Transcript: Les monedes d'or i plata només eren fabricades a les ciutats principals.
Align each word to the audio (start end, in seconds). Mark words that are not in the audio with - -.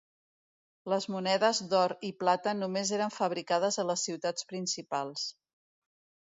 Les 0.93 1.03
monedes 1.15 1.59
d'or 1.73 1.93
i 2.09 2.11
plata 2.23 2.55
només 2.61 2.93
eren 2.99 3.13
fabricades 3.19 3.79
a 3.85 3.87
les 3.91 4.07
ciutats 4.09 4.49
principals. 4.55 5.29